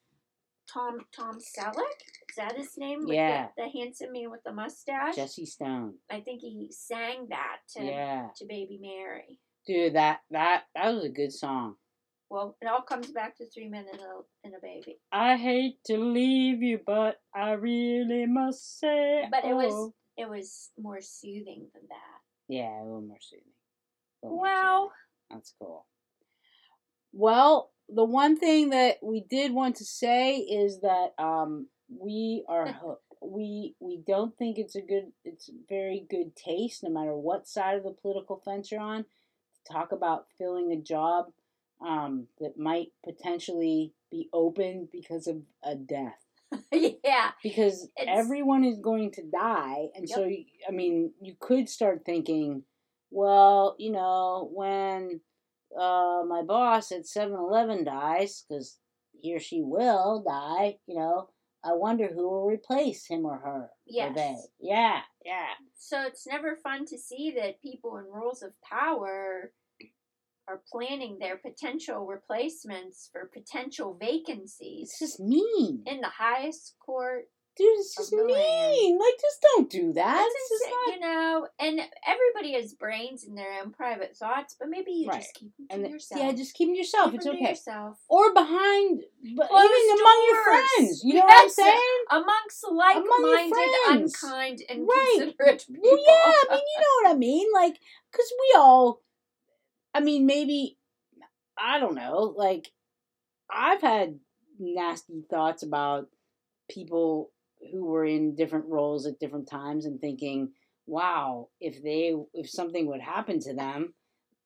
Tom 0.72 1.00
Tom 1.16 1.38
Selleck. 1.40 2.00
Is 2.30 2.36
that 2.38 2.58
his 2.58 2.78
name? 2.78 3.08
Yeah. 3.08 3.48
The, 3.56 3.64
the 3.64 3.80
handsome 3.80 4.12
man 4.12 4.32
with 4.32 4.44
the 4.44 4.52
mustache. 4.54 5.16
Jesse 5.16 5.46
Stone. 5.46 5.96
I 6.12 6.20
think 6.22 6.42
he 6.42 6.70
sang 6.72 7.28
that 7.30 7.58
to 7.76 7.84
Yeah. 7.84 8.28
to 8.38 8.46
Baby 8.46 8.80
Mary. 8.82 9.40
Dude, 9.68 9.96
that 9.96 10.20
that 10.32 10.64
that 10.76 10.94
was 10.94 11.06
a 11.06 11.10
good 11.10 11.32
song. 11.32 11.76
Well, 12.30 12.58
it 12.60 12.66
all 12.66 12.82
comes 12.82 13.12
back 13.12 13.38
to 13.38 13.46
Three 13.50 13.70
Men 13.70 13.86
and 13.92 14.02
a 14.02 14.22
and 14.44 14.54
a 14.56 14.60
Baby. 14.62 14.98
I 15.12 15.38
hate 15.38 15.78
to 15.86 15.98
leave 15.98 16.62
you, 16.62 16.80
but 16.86 17.18
I 17.34 17.52
really 17.52 18.26
must 18.26 18.80
say. 18.80 19.28
But 19.30 19.46
it 19.46 19.54
was 19.54 19.74
oh. 19.74 19.94
It 20.18 20.30
was 20.30 20.70
more 20.78 21.02
soothing 21.02 21.68
than 21.74 21.84
that. 21.90 22.20
Yeah, 22.48 22.82
a 22.82 22.84
little 22.84 23.02
more 23.02 23.18
soothing. 23.20 23.44
Little 24.24 24.38
more 24.38 24.44
Well, 24.44 24.82
soothing. 24.84 24.92
that's 25.32 25.54
cool. 25.60 25.86
Well, 27.12 27.72
the 27.90 28.04
one 28.04 28.38
thing 28.38 28.70
that 28.72 28.98
we 29.02 29.22
did 29.22 29.54
want 29.54 29.78
to 29.78 29.86
say 29.86 30.38
is 30.38 30.82
that 30.82 31.14
um, 31.18 31.68
we 31.90 32.44
are 32.48 32.68
ho- 32.72 33.00
we 33.22 33.76
we 33.80 33.98
don't 34.06 34.38
think 34.38 34.58
it's 34.58 34.76
a 34.76 34.82
good 34.82 35.12
it's 35.24 35.50
very 35.70 36.06
good 36.10 36.36
taste, 36.36 36.84
no 36.84 36.90
matter 36.90 37.16
what 37.16 37.48
side 37.48 37.78
of 37.78 37.84
the 37.84 37.92
political 38.02 38.42
fence 38.44 38.72
you're 38.72 38.82
on, 38.82 39.04
to 39.04 39.74
talk 39.74 39.92
about 39.92 40.28
filling 40.38 40.72
a 40.72 40.78
job 40.82 41.26
um, 41.86 42.28
that 42.40 42.58
might 42.58 42.90
potentially 43.04 43.94
be 44.12 44.30
open 44.34 44.88
because 44.92 45.28
of 45.28 45.42
a 45.64 45.76
death 45.76 46.25
yeah. 46.72 47.32
because 47.44 47.88
It's- 48.00 48.08
everyone 48.20 48.64
is 48.64 48.80
going 48.80 49.12
to 49.14 49.24
die 49.24 49.88
and 49.96 50.08
so 50.10 50.24
i 50.68 50.72
mean 50.72 51.12
you 51.22 51.36
could 51.40 51.68
start 51.70 52.04
thinking 52.06 52.64
well 53.12 53.76
you 53.80 53.92
know 53.92 54.50
when 54.54 55.22
uh, 55.80 56.22
my 56.28 56.42
boss 56.44 56.92
at 56.92 57.04
7-eleven 57.06 57.84
dies 57.84 58.46
because 58.48 58.78
he 59.22 59.36
or 59.36 59.40
she 59.40 59.62
will 59.62 60.24
die 60.26 60.78
you 60.88 60.96
know 60.96 61.30
i 61.64 61.74
wonder 61.74 62.08
who 62.14 62.30
will 62.30 62.46
replace 62.46 63.06
him 63.06 63.26
or 63.26 63.38
her 63.38 63.62
or 63.64 63.70
Yes. 63.86 64.16
they 64.16 64.36
yeah 64.60 65.00
yeah 65.26 65.48
So 65.78 66.02
it's 66.04 66.26
never 66.28 66.56
fun 66.56 66.86
to 66.88 66.98
see 66.98 67.34
that 67.38 67.62
people 67.62 67.98
in 67.98 68.06
roles 68.06 68.42
of 68.42 68.52
power 68.62 69.52
are 70.48 70.62
planning 70.72 71.18
their 71.20 71.38
potential 71.38 72.06
replacements 72.06 73.10
for 73.12 73.26
potential 73.34 73.98
vacancies 74.00 74.90
it's 74.90 75.00
just 75.00 75.20
mean 75.20 75.84
in 75.86 76.02
the 76.02 76.08
highest 76.08 76.76
court. 76.86 77.26
dude 77.58 77.68
it's 77.80 77.96
just 77.96 78.12
the 78.12 78.18
land. 78.18 78.28
mean 78.32 78.98
like 79.00 79.14
just 79.22 79.42
don't 79.42 79.70
do 79.70 79.94
that 79.94 80.30
just 80.50 80.64
not 80.70 80.94
you 80.94 81.00
know, 81.00 81.48
and 81.60 81.80
everybody 82.08 82.54
has 82.54 82.74
brains 82.74 83.24
and 83.24 83.38
their 83.38 83.62
own 83.62 83.72
private 83.72 84.16
thoughts, 84.16 84.56
but 84.60 84.70
maybe 84.70 84.92
you 84.92 85.08
Right. 85.10 85.22
just 85.22 85.34
keep 85.34 85.52
them 85.58 85.68
to 85.70 85.74
and 85.76 85.90
yourself. 85.90 86.22
yeah 86.22 86.32
just 86.34 86.54
keep 86.54 86.68
them 86.68 86.76
to 86.76 86.80
yourself 86.80 87.12
Keep 87.12 87.20
it's 87.22 87.28
okay 87.28 87.50
yourself. 87.50 87.98
or 88.08 88.34
behind 88.34 89.02
but 89.36 89.50
Closed 89.50 89.72
even 89.74 89.98
among 90.00 90.24
your 90.28 90.44
friends 90.44 91.02
you 91.04 91.14
know 91.16 91.26
what 91.26 91.42
i'm 91.44 91.50
saying 91.50 91.80
Amongst 92.12 92.66
like-minded, 92.72 93.50
friends. 93.86 94.16
unkind, 94.24 94.62
and 94.70 94.88
Right. 94.88 95.16
considerate 95.18 95.66
people. 95.68 95.82
Well, 95.84 95.98
yeah, 96.06 96.14
I 96.14 96.46
mean, 96.52 96.60
you 96.76 96.82
know 96.82 97.10
what 97.10 97.16
I 97.16 97.18
mean? 97.18 97.48
Like, 97.54 97.80
because 98.12 98.32
we 98.40 98.60
all, 98.60 99.02
I 99.96 100.02
mean, 100.02 100.26
maybe, 100.26 100.78
I 101.58 101.80
don't 101.80 101.96
know, 101.96 102.34
like, 102.36 102.70
I've 103.50 103.82
had 103.82 104.20
nasty 104.60 105.24
thoughts 105.30 105.64
about 105.64 106.08
people 106.70 107.32
who 107.72 107.86
were 107.86 108.06
in 108.06 108.36
different 108.36 108.66
roles 108.66 109.06
at 109.06 109.20
different 109.20 109.50
times 109.50 109.86
and 109.86 110.02
thinking, 110.02 110.52
wow, 110.86 111.48
if 111.62 111.82
they, 111.82 112.14
if 112.34 112.50
something 112.50 112.88
would 112.88 113.00
happen 113.00 113.40
to 113.40 113.54
them, 113.54 113.94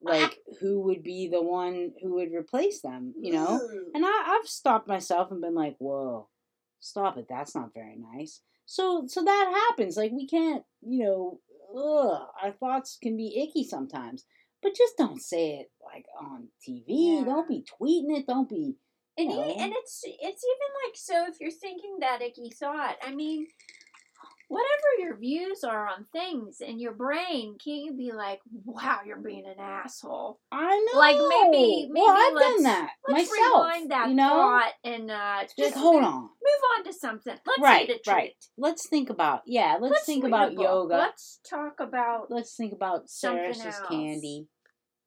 like, 0.04 0.38
who 0.62 0.82
would 0.82 1.02
be 1.02 1.28
the 1.28 1.42
one 1.42 1.94
who 2.04 2.14
would 2.14 2.32
replace 2.32 2.82
them, 2.82 3.16
you 3.20 3.34
know? 3.34 3.60
Mm. 3.60 3.96
And 3.96 4.06
I, 4.06 4.38
I've 4.40 4.48
stopped 4.48 4.88
myself 4.88 5.32
and 5.32 5.42
been 5.42 5.56
like, 5.56 5.78
whoa, 5.80 6.30
stop 6.80 7.18
it. 7.18 7.26
That's 7.28 7.56
not 7.56 7.74
very 7.74 7.98
nice. 7.98 8.42
So, 8.66 9.06
so 9.08 9.24
that 9.24 9.66
happens. 9.68 9.98
Like 9.98 10.12
we 10.12 10.28
can't, 10.28 10.64
you 10.82 11.04
know, 11.04 11.40
ugh, 11.76 12.28
our 12.44 12.52
thoughts 12.52 13.00
can 13.02 13.18
be 13.18 13.42
icky 13.42 13.68
sometimes. 13.68 14.26
But 14.62 14.76
just 14.76 14.98
don't 14.98 15.22
say 15.22 15.60
it 15.60 15.72
like 15.84 16.06
on 16.20 16.50
TV. 16.68 16.84
Yeah. 16.88 17.24
Don't 17.26 17.48
be 17.48 17.64
tweeting 17.64 18.18
it. 18.18 18.28
Don't 18.28 18.50
be. 18.50 18.76
And, 19.18 19.30
you 19.32 19.36
know. 19.36 19.48
e- 19.48 19.56
and 19.58 19.74
it's 19.76 20.02
it's 20.04 20.44
even 20.44 20.70
like 20.86 20.96
so 20.96 21.26
if 21.28 21.40
you're 21.40 21.52
thinking 21.52 21.98
that 22.00 22.22
icky 22.22 22.50
thought, 22.52 22.98
I 23.06 23.14
mean, 23.14 23.48
whatever 24.50 24.90
your 25.00 25.16
views 25.16 25.64
are 25.64 25.88
on 25.88 26.06
things 26.12 26.60
in 26.60 26.80
your 26.80 26.92
brain, 26.92 27.56
can't 27.64 27.84
you 27.86 27.94
be 27.94 28.12
like, 28.12 28.42
wow, 28.66 29.00
you're 29.06 29.22
being 29.22 29.46
an 29.46 29.60
asshole? 29.60 30.40
I 30.52 30.78
know. 30.92 31.00
Like, 31.00 31.16
maybe- 31.18 31.88
maybe 31.90 31.92
well, 32.02 32.16
I've 32.18 32.34
let's- 32.34 32.48
done 32.56 32.64
that 32.64 32.90
Let's 33.08 33.30
myself. 33.32 33.54
rewind 33.56 33.92
that 33.92 34.10
you 34.10 34.16
know, 34.16 34.28
thought 34.28 34.72
and 34.84 35.10
uh, 35.12 35.42
just 35.44 35.58
just 35.58 35.76
hold 35.78 36.02
move, 36.02 36.04
on. 36.06 36.22
move 36.24 36.64
on 36.78 36.84
to 36.84 36.94
something. 36.94 37.36
Let's 37.48 37.62
Right, 37.62 37.90
eat 37.90 37.96
a 37.96 38.00
treat. 38.00 38.14
right. 38.14 38.46
Let's 38.58 38.88
think 38.90 39.10
about 39.10 39.44
yeah. 39.46 39.78
Let's, 39.80 40.06
think 40.06 40.24
read 40.26 40.32
a 40.34 40.36
about 40.36 40.54
yoga. 40.54 40.96
Let's 40.98 41.40
talk 41.50 41.80
about 41.80 42.30
Let's 42.30 42.56
think 42.56 42.74
about 42.74 43.10
Sarah's 43.10 43.62
candy. 43.90 44.48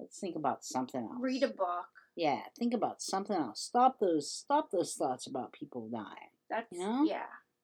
Let's 0.01 0.19
think 0.19 0.37
about 0.37 0.65
something 0.65 1.01
else. 1.03 1.17
read 1.21 1.43
a 1.43 1.49
book. 1.49 1.87
Yeah, 2.17 2.41
think 2.59 2.75
about 2.75 3.01
something 3.03 3.37
else. 3.37 3.61
Stop 3.61 3.99
those 4.01 4.31
stop 4.31 4.71
those 4.71 4.95
thoughts 4.95 5.27
about 5.27 5.53
people 5.53 5.89
dying. 5.89 6.31
That's 6.51 6.67
You 6.73 6.79
know? 6.81 7.05
yeah. 7.05 7.23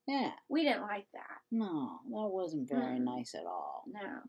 Yeah. 0.09 0.33
We 0.49 0.65
didn't 0.65 0.83
like 0.83 1.07
that. 1.13 1.39
No, 1.53 2.01
that 2.11 2.29
wasn't 2.31 2.69
very 2.69 2.99
Mm. 2.99 3.05
nice 3.05 3.35
at 3.35 3.45
all. 3.47 3.85
No. 3.87 4.23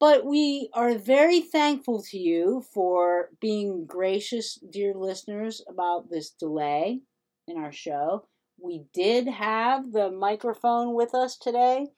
But 0.00 0.24
we 0.24 0.70
are 0.74 0.94
very 0.94 1.40
thankful 1.40 2.02
to 2.04 2.18
you 2.18 2.62
for 2.72 3.30
being 3.40 3.84
gracious, 3.84 4.54
dear 4.56 4.94
listeners, 4.94 5.60
about 5.68 6.08
this 6.08 6.30
delay 6.30 7.02
in 7.46 7.56
our 7.58 7.72
show. 7.72 8.28
We 8.60 8.86
did 8.92 9.26
have 9.28 9.92
the 9.92 10.10
microphone 10.10 10.94
with 10.94 11.14
us 11.14 11.36
today, 11.36 11.88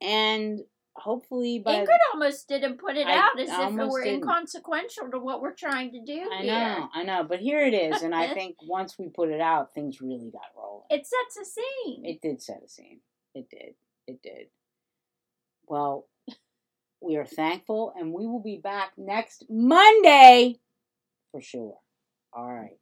and 0.00 0.60
hopefully 0.94 1.58
by 1.58 1.76
Ingrid 1.76 1.98
almost 2.12 2.48
didn't 2.48 2.78
put 2.78 2.96
it 2.96 3.06
I 3.06 3.16
out 3.16 3.38
as 3.40 3.48
if 3.48 3.78
it 3.78 3.88
were 3.88 4.02
didn't. 4.04 4.22
inconsequential 4.22 5.10
to 5.10 5.18
what 5.18 5.40
we're 5.40 5.54
trying 5.54 5.92
to 5.92 6.00
do. 6.04 6.28
I 6.32 6.42
here. 6.42 6.52
know, 6.52 6.88
I 6.94 7.02
know, 7.02 7.24
but 7.24 7.40
here 7.40 7.60
it 7.64 7.74
is, 7.74 8.02
and 8.02 8.14
I 8.14 8.32
think 8.34 8.56
once 8.62 8.98
we 8.98 9.08
put 9.08 9.30
it 9.30 9.40
out, 9.40 9.74
things 9.74 10.00
really 10.00 10.30
got 10.30 10.42
rolling. 10.56 10.86
It 10.90 11.06
sets 11.06 11.36
a 11.40 11.44
scene. 11.50 12.04
It 12.04 12.20
did 12.20 12.42
set 12.42 12.62
a 12.64 12.68
scene. 12.68 13.00
It 13.34 13.48
did. 13.50 13.74
It 14.06 14.22
did. 14.22 14.48
Well, 15.66 16.08
we 17.00 17.16
are 17.16 17.24
thankful, 17.26 17.92
and 17.96 18.12
we 18.12 18.26
will 18.26 18.42
be 18.42 18.58
back 18.58 18.92
next 18.96 19.44
Monday 19.48 20.58
for 21.30 21.40
sure. 21.40 21.78
All 22.32 22.52
right. 22.52 22.78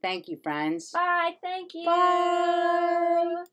Thank 0.00 0.28
you, 0.28 0.38
friends. 0.42 0.92
Bye. 0.92 1.32
Thank 1.42 1.74
you. 1.74 1.84
Bye. 1.86 3.44